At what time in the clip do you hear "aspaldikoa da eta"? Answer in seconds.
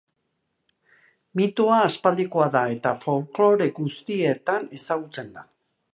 1.89-2.95